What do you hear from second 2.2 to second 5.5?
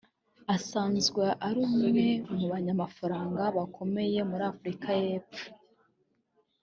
mu banyamafaranga bakomeye muri Afurika y’Epfo